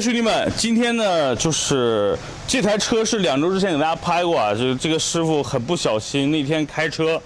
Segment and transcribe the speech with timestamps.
[0.00, 2.18] 兄弟们，今天呢，就是
[2.48, 7.20] 这台车是两周之前给大家拍过啊，就是这个师傅很不小心，那天开车，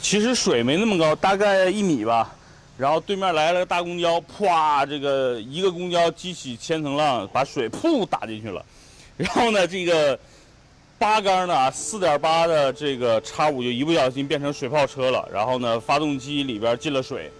[0.00, 2.34] 其实水没那么高，大概一米吧，
[2.78, 8.64] 然后对面来了个大公交，啪，这个一个公交激起千层浪，把水噗打进去了，
[9.16, 10.18] 然后呢，这个
[10.98, 17.30] 八缸的四点八的这个叉五就一不小心变成水泡车了，然后呢，发动机里边进了水。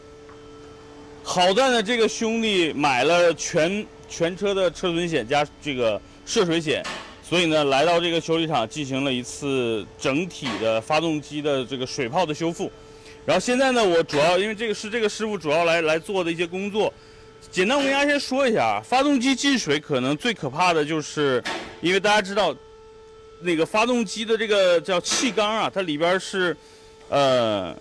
[1.29, 6.81] 好在呢，这个兄弟买了全全车的车损险加这个涉水险，
[7.21, 12.71] 所以呢，来到这个修理厂进行了一次整体的发动机的这个水泡的修复。
[13.27, 16.95] 然后现在呢，我主要因为这个是这个师傅主要来来做的一些工作，
[17.51, 21.43] 简单我跟大家先说一下啊，发动机进水可能最可怕的就是，
[21.81, 22.55] 因为大家知道，
[23.41, 26.57] 那个发动机的这个叫气缸啊，它里边是，
[27.09, 27.77] 呃。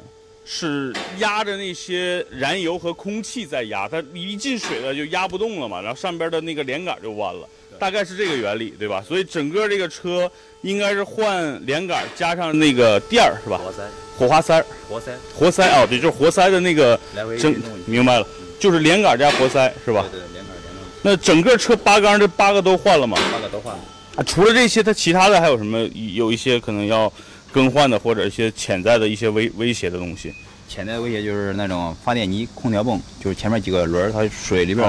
[0.47, 9.03] 是压着那些燃油和空气在压，它一进水了就压不动了嘛，然后上边的那个连杆就弯了，大概是这个原理，对吧？
[9.05, 13.57] 所以整个这个车应该是换连杆加上那个垫儿，是吧？
[13.57, 16.99] 活塞，火花塞，活塞，活塞啊，对，就是活塞的那个，
[17.39, 17.55] 整
[17.87, 18.27] 明白了，
[18.59, 20.05] 就是连杆加活塞，是吧？
[20.11, 20.83] 对对，连杆连杆。
[21.01, 23.17] 那整个车八缸这八个都换了吗？
[23.33, 23.83] 八个都换了。
[24.15, 25.79] 啊，除了这些，它其他的还有什么？
[26.13, 27.11] 有一些可能要。
[27.55, 30.33] 更换的或者一些潜在的一些威威胁的东西，
[30.67, 34.85] 潜在威胁就是那种发电机、空调泵，就是前面几个轮儿，它水里边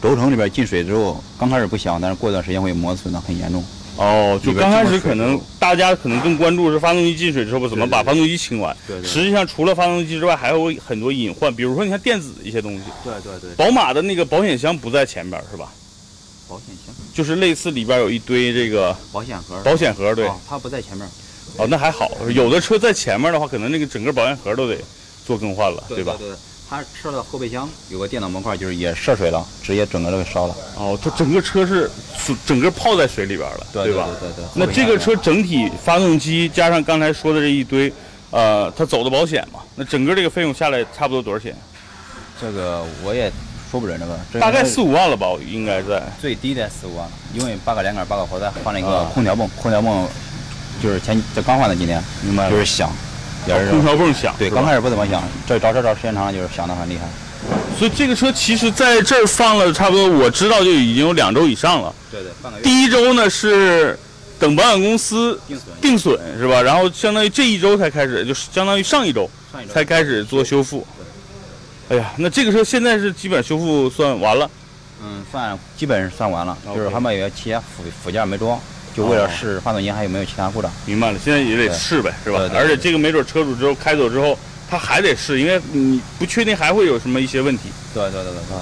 [0.00, 3.62] 轴承里边进水之后，刚开始不响，但是过段时间会磨损的很严重。
[3.98, 8.74] 哦，就刚开始可能大家可能更关注是发动机进水之后怎么把发动机清完。
[8.86, 9.06] 对对。
[9.06, 12.84] 实际上除了发动机之外，还有很多隐患，比如说你看电子一些东西。
[13.04, 13.50] 对对对。
[13.56, 15.70] 宝马的那个保险箱不在前边是吧？
[16.48, 16.94] 保险箱。
[17.12, 19.60] 就是类似里边有一堆这个保险盒。
[19.62, 20.30] 保险盒对。
[20.48, 21.06] 它不在前面。
[21.56, 22.10] 哦，那还好。
[22.34, 24.76] 有的车在前面的话，可能那个整个保险盒都得
[25.24, 26.14] 做更换了，对吧？
[26.18, 26.36] 对对。
[26.68, 30.56] 它车的后备箱有个电脑模块，就是也涉水了，直接整个都给烧了。
[30.76, 31.88] 哦，它整个车是
[32.44, 34.08] 整个泡在水里边了，对吧？
[34.20, 34.44] 对对对。
[34.52, 37.92] 那这个车整体发动机加上刚才说的这一堆，
[38.32, 41.56] 呃，它走的保险嘛，那整个这个费用下来差不多多少钱？
[42.40, 43.30] 这个我也
[43.70, 46.02] 说不准，这个大概四五万了吧，应该在。
[46.20, 50.08] 最低的四五万了，因为八个连杆八个活塞换了一个空调泵，空调泵。
[50.82, 52.90] 就是前这刚换的，今天明白就是响，
[53.46, 54.34] 也是空调泵响。
[54.38, 57.06] 对，刚开始不怎么响，这找车找时间长了，就是响的很厉害。
[57.78, 61.94] 所以这个车其实在这儿放了差不多，我知道就已经有两周以上了。
[62.10, 62.64] 对对，半个月。
[62.64, 63.98] 第一周呢是
[64.38, 66.60] 等保险公司定损，定损是吧？
[66.62, 69.30] 然后相当于这一周才开始，就是相当于上一周
[69.72, 70.86] 才开始做修复。
[71.88, 74.50] 哎呀，那这个车现在是基本修复算完了？
[75.04, 78.58] 嗯，算基本算完了，就是还没有其他附附件没装。
[78.96, 82.40] 就为了试发动机还有没有其他故障，明白了，现在也得试呗，是吧？
[82.54, 84.38] 而且这个没准车主之后开走之后，
[84.70, 87.64] 他还得试，因为你不确定还会有什么一些问题。
[87.92, 88.58] 对对对对对。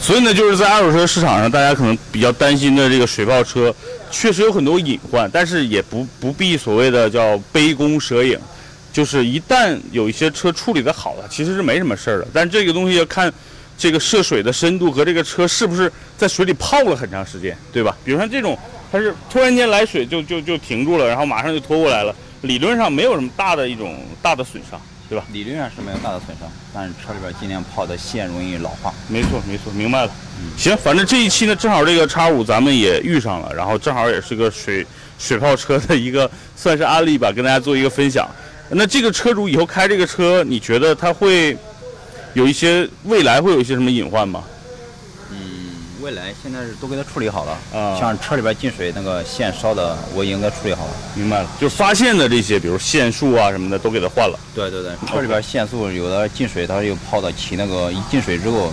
[0.00, 3.74] 所以呢，就是在二手车市场上，大家可能比较担心的这个水泡车，
[4.10, 8.38] 确实有很多隐患，但是也不不必所谓的叫杯弓蛇影，
[8.92, 12.28] 就是一旦有一些车处理的好了，其实是没什么事儿的。
[12.32, 13.32] 但这个东西要看
[13.76, 17.96] 这个涉水的深度和这个车是不是在水里泡了很长时间，对吧？
[18.04, 18.56] 比如像这种。
[18.92, 22.14] 它是突然间来水就就就停住了，然后马上就拖过来了。
[22.42, 25.24] 理论上没有什么大的一种大的损伤，对吧？
[25.32, 28.92] 理论上是没有大的损伤，但是车里边尽量泡的线容易老化。
[29.08, 30.12] 没错没错，明白了。
[30.38, 34.86] 嗯行，反正这一期呢，正好这个叉五咱们也遇上了，然后正好也是个水
[35.18, 38.28] 水泡车的一个算是案例吧，跟大家做一个分享。
[38.68, 41.56] 那这个车主以后开这个车，你觉得他会
[42.34, 44.44] 有一些未来会有一些什么隐患吗？
[46.02, 50.90] 未来现在是都给它处理好了啊，像车里边进水那个线烧的，我已经给它处理好了。
[51.14, 54.36] 明白了，就是发现的这些，比如线束啊什么的，都给它换了。
[54.52, 58.72] 对对对，车里边线束有的进水，它又泡的起那个一进水之后，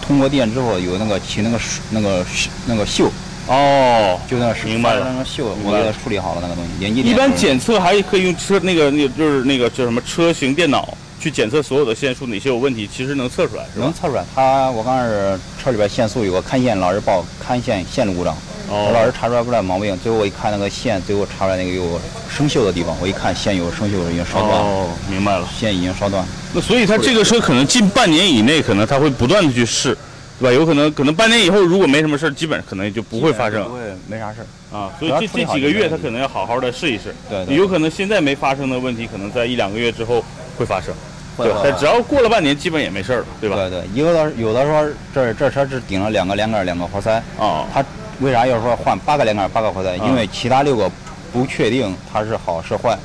[0.00, 1.58] 通过电之后有那个起那个
[1.90, 2.24] 那个
[2.66, 3.08] 那个锈。
[3.48, 6.86] 哦，就那是明白了，那个锈我给它处理好了那个东西。
[7.02, 10.96] 一般检测还可以用车那个那个就是那个叫什么车型电脑。
[11.22, 14.24] 去检测所有的线束哪些有问题，其实能测出来，能测出来。
[14.34, 18.36] 他我刚是车里边线束有个看线老是报看线线路故障，
[18.68, 19.96] 我老是查出来不了毛病。
[20.02, 24.50] 最后我一看那个线，最后查出来那个有生锈的地方，我一看线有生锈，已经烧断。
[24.50, 26.26] 哦，明白了，线已经烧断。
[26.52, 29.96] 那所以他这个车可能近半年以内，可能他会不断的去试，
[30.40, 30.52] 对吧？
[30.52, 34.90] 有可能可能半年以后如果没什么事儿，基本可能也就不会发生，不会没啥事儿啊。
[34.98, 37.14] 所以这这几个月他可能要好好的试一试。
[37.30, 40.24] 对，有可能现在没发生的问题，可能在一两个月之后
[40.58, 40.92] 会发生。
[41.36, 43.56] 对，只要过了半年，基本也没事了，对吧？
[43.56, 47.66] 对对，有的有的说这这车只顶了两个连杆，两个活塞啊。
[47.72, 47.84] 他
[48.20, 49.96] 为啥要说换八个连杆，八个活塞？
[49.96, 50.90] 因为其他六个
[51.32, 52.96] 不确定它是好是坏，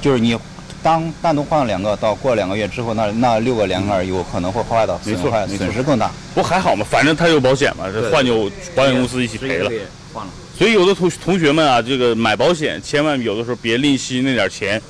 [0.00, 0.38] 就是你
[0.82, 6.10] 当单独换了两个，到过了两个月之后，那那六个连杆有可能会坏的，没错，损失更大。
[6.34, 9.70] 不还好嘛，反正他有保险嘛，这换就保险公司一起赔了。
[10.14, 10.30] 换了。
[10.56, 14.80] 所以有的同同学们啊，这个买保险千万有的时候别吝惜那点钱。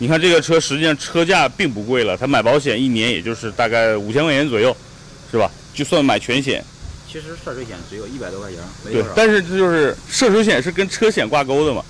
[0.00, 4.74] 你看这个车实际上车价并不贵了，它买保险一年也就是大概五千块钱左右，
[5.30, 5.50] 是吧？
[5.74, 6.64] 就算买全险。
[7.06, 8.58] 其实涉水险只有一百多块钱，
[8.90, 9.04] 对。
[9.14, 11.84] 但是这就是涉水险是跟车险挂钩的嘛，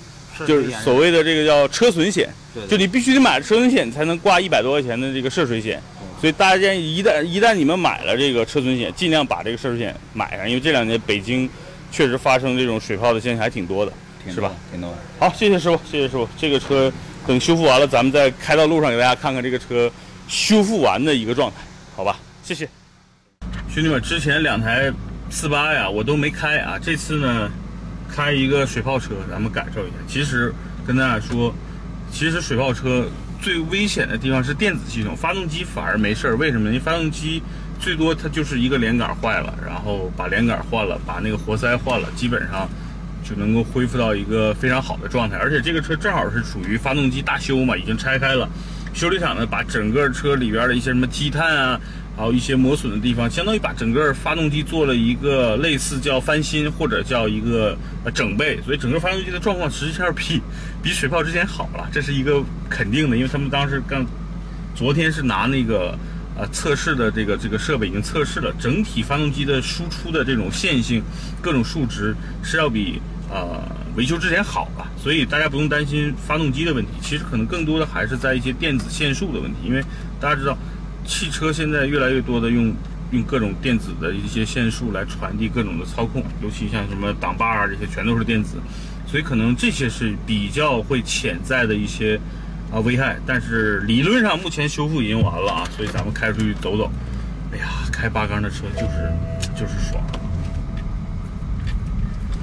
[0.45, 2.29] 就是所谓的这个叫车损险，
[2.67, 5.81] 就你必须得买车损险才能挂一百多块钱的这个涉水险。
[6.19, 11.49] 所以大家建议，一旦一旦你们买了这个车损险，尽量把这个涉水险买上，因为这两年北京
[11.93, 13.93] 确实发生这种水泡的现象还挺多的，
[14.33, 14.51] 是吧？
[14.69, 14.93] 挺多。
[15.17, 16.27] 好，谢谢师傅，谢谢师傅。
[16.37, 16.91] 这个车
[17.27, 19.91] 等修复完了，咱们再开到路上给大家看看这个车
[20.27, 21.57] 修复完的一个状态，
[21.95, 22.17] 好吧？
[22.43, 22.67] 谢谢。
[23.73, 24.91] 兄弟们，之前两台。
[25.33, 26.77] 四八呀，我都没开啊。
[26.77, 27.49] 这次呢，
[28.13, 29.95] 开一个水泡车，咱们感受一下。
[30.05, 30.53] 其实
[30.85, 31.55] 跟大家说，
[32.11, 33.07] 其实水泡车
[33.41, 36.35] 最危险的地方是电子系统，发动机反而没事儿。
[36.35, 36.67] 为什么？
[36.67, 37.41] 因为发动机
[37.79, 42.67] 最多它就是一个连杆坏了，然后把连杆换了，把那个活塞换了，基本上
[43.31, 45.37] 就能够恢复到一个非常好的状态。
[45.37, 48.47] 而且这个车正好是属于发动机大修嘛，已经拆开了。
[48.93, 51.79] 修理厂呢，把整个车里边的一些什么积碳啊。
[52.17, 60.39] 还有一些磨损的地方，相当于把整个发动机做了一个类似叫翻新或者叫一个呃整备，所以整个发动机的状况实际上比
[60.83, 64.05] 比水泡之前好了，这是一个肯定的，因为他们当时刚
[64.75, 65.97] 昨天是拿那个
[66.37, 71.01] 呃测试的这个这个设备已经测试了，整体发动机的输出的这种线性
[71.41, 72.13] 各种数值
[72.43, 73.01] 是要比
[73.31, 73.63] 呃
[73.95, 79.81] 维修之前好了，所以大家不用担心发动机的问题，其实可能更多的还是在一些电子限速的问题，因为
[80.19, 80.57] 大家知道。
[81.03, 82.71] 汽车现在越来越多的用
[83.09, 88.57] 用各种电子的一些线束来传递各种的操控，尤其像什么挡把啊这些全都是电子，
[89.07, 92.19] 所以可能这些是比较会潜在的一些
[92.71, 93.17] 啊危害。
[93.25, 96.89] 但是理论上目前修复已经完了啊，所以咱们开出去走走。
[97.51, 100.20] 哎呀，开八缸的车就是就是爽。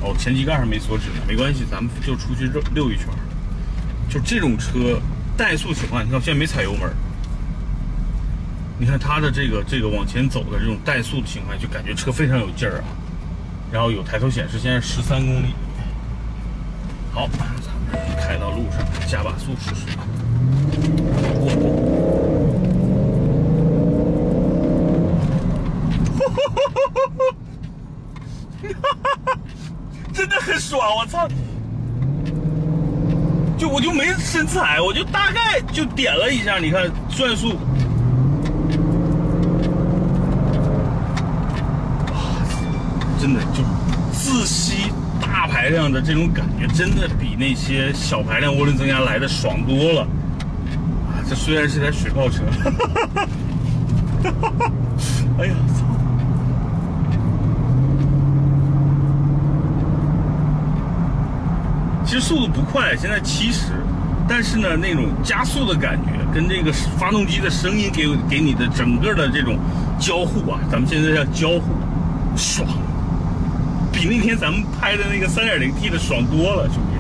[0.01, 3.07] 哦，前机盖还没锁止呢，没关系，咱们就出去溜溜一圈。
[4.09, 5.01] 就这种车
[5.37, 6.91] 怠速情况，你看我现在没踩油门。
[8.79, 12.85] 你看它的这个这个往前走的这种怠速的情况，就感觉车非常有劲儿啊。
[13.73, 15.55] 然后有抬头显示，现在十三公里。
[17.13, 19.87] 好，咱们开到路上，加把速试试。
[30.13, 31.29] 真的爽，我操！
[33.57, 37.57] 就我就没深踩，我就大概就点了一下，你看转速。
[43.21, 43.65] 真的就
[44.13, 50.07] 自吸大排量的这种感觉，真的比那些小排量涡轮增压来的爽多了。
[51.29, 52.87] 这虽然是台水泡车，哈哈
[54.23, 54.73] 哈哈
[55.41, 55.98] 哎呀操！
[62.09, 63.85] 其实速度不快，现在七十，
[64.27, 69.59] 但是呢，那种加速的感觉跟这个发动机的声音给给你的整个的这种
[69.99, 71.65] 交互啊，咱们现在叫交互，
[72.35, 72.67] 爽。
[73.93, 76.97] 比那天咱们拍的那个三点零 T 的爽多了，兄弟！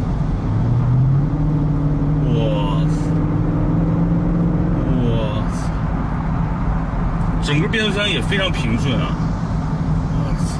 [2.26, 2.85] 我！
[4.92, 5.42] 我！
[7.42, 9.16] 整个变速箱也非常平顺啊！
[10.12, 10.59] 我操！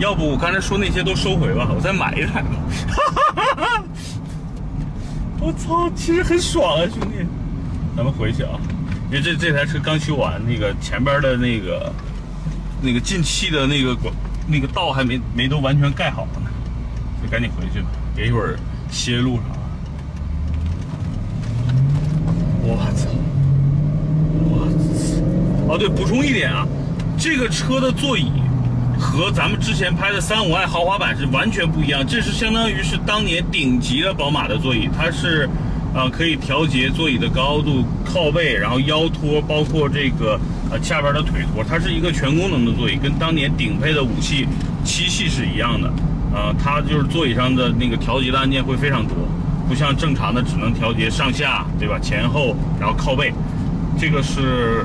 [0.00, 3.84] 要不我刚才说那些都收回吧，我再买一台吧。
[5.38, 7.26] 我操，其实很爽啊，兄弟！
[7.94, 8.58] 咱们回去啊。
[9.10, 11.92] 因为这这台车刚修完，那个前边的那个
[12.80, 14.14] 那个进气的那个管
[14.48, 16.50] 那个道还没没都完全盖好呢，
[17.22, 18.58] 就赶紧回去吧，别一会儿
[18.90, 19.56] 歇路上了。
[22.62, 23.08] 我操！
[24.48, 24.66] 我
[25.68, 25.74] 操！
[25.74, 26.66] 哦，对，补充一点啊，
[27.18, 28.30] 这个车的座椅
[29.00, 35.48] 和咱们之前拍的三五 i 豪华版是完全不一样，这是相当于是当年顶级的宝马的座椅，它是。
[35.92, 40.38] 啊，可以调节座椅的高度、靠背，然后腰托，包括这个
[40.70, 44.46] 呃下边的腿托，它是一个全功能的座椅，跟当年顶配的五系、
[44.84, 45.88] 七系是一样的。
[46.32, 49.16] 啊，它就是座椅上的那个调节的按键会非常多，
[49.68, 51.98] 不像正常的只能调节上下，对吧？
[51.98, 53.32] 前后，然后靠背，
[53.98, 54.84] 这个是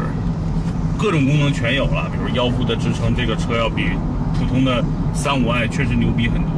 [1.06, 3.92] 各种功能全有了，比如腰部的支撑，这个车要比
[4.34, 4.84] 普通的
[5.14, 6.50] 三五 i 确实牛逼很多。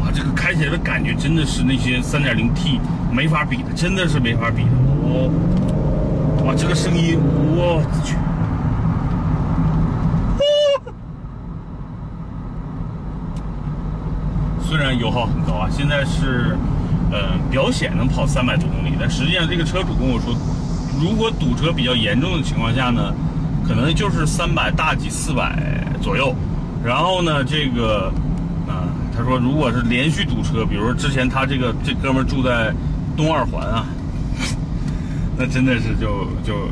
[0.00, 2.80] 哇这个开起来的感觉真的是那些 3.0T
[3.12, 4.70] 没法比的，真的是没法比的。
[5.00, 5.30] 我，
[6.44, 7.20] 哇，这个声音，
[7.54, 8.16] 我去！
[14.68, 16.58] 虽然油耗很高啊，现在是，
[17.12, 20.34] 呃，表显能跑三百多公里，但实际上这个车主跟我说，
[21.00, 23.14] 如果堵车比较严重的情况下呢，
[23.66, 25.56] 可能就是三百大几四百
[26.02, 26.34] 左右。
[26.84, 28.12] 然后呢，这个，
[28.66, 28.86] 啊，
[29.16, 32.72] 他说如果是连续堵车，比如说之前他这个这哥们住在
[33.16, 33.86] 东二环啊，
[35.36, 36.68] 那真的是就就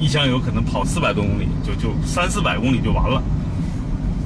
[0.00, 3.22] 一箱油可能跑四百多公里，就就三四百公里就完了。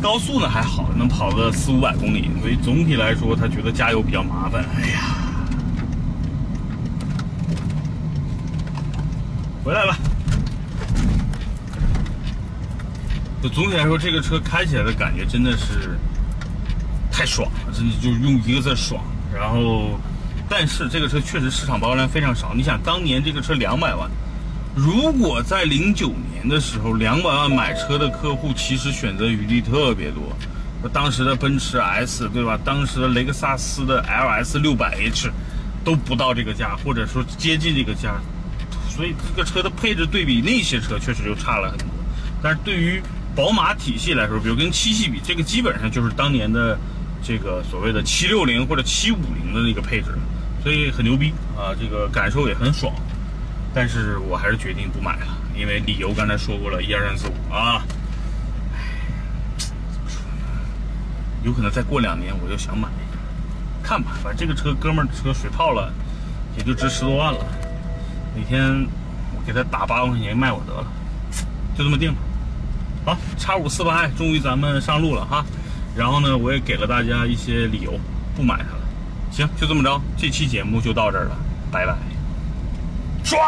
[0.00, 4.64] 高速呢还好，能跑个四五百公里，所以总体来说他觉得加油比较麻烦。
[4.76, 5.25] 哎呀，
[9.66, 9.96] 回来了。
[13.42, 15.98] 就总体来说，这个车开起来的感觉真的是
[17.10, 19.02] 太爽了，真的就用一个字爽。
[19.34, 19.98] 然后，
[20.48, 22.54] 但是这个车确实市场保有量非常少。
[22.54, 24.08] 你想，当年这个车两百万，
[24.76, 30.22] 如果在零九年的时候，两百万买车的客户其实选择余地特别多。
[30.92, 32.56] 当时的奔驰 S 对吧？
[32.64, 35.28] 当时的雷克萨斯的 LS 六百 H
[35.84, 38.14] 都不到这个价，或者说接近这个价。
[38.96, 41.86] 所以这个车的配置对比那些车确实就差了很多。
[42.42, 43.02] 但是对于
[43.34, 46.78] 宝马体系来说，比如跟七系比，这个基本上就是当年的
[47.22, 50.06] 这个所谓的七六零或者七五零的那个配置，
[50.62, 52.94] 所以很牛逼啊，这个感受也很爽。
[53.74, 57.84] 但是我还是决定不买了，因为理由刚才说过了，一二三四五啊。
[59.58, 60.48] 怎么说呢？
[61.44, 62.88] 有可能再过两年我就想买，
[63.82, 65.92] 看吧，反正这个车哥们儿车水泡了，
[66.56, 67.44] 也就值十多万了。
[68.36, 68.86] 每天
[69.34, 70.86] 我给他打八万块钱卖我得了，
[71.76, 72.16] 就这么定了。
[73.06, 75.42] 好，叉五四八终于咱们上路了哈，
[75.96, 77.98] 然后呢，我也给了大家一些理由
[78.36, 78.80] 不买它了。
[79.30, 81.36] 行，就这么着，这期节目就到这儿了，
[81.72, 81.96] 拜拜，
[83.24, 83.40] 爽。